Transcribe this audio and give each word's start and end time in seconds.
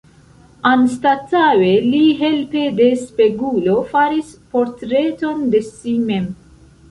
Anstataŭe, 0.69 1.67
li 1.89 1.99
helpe 2.21 2.63
de 2.79 2.87
spegulo 3.03 3.75
faris 3.91 4.33
portreton 4.55 5.45
de 5.55 5.61
si 5.69 5.97
mem. 6.09 6.27